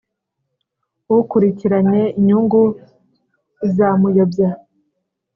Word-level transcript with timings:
ukurikiranye 1.17 2.01
inyungu, 2.19 2.61
izamuyobya. 3.67 4.49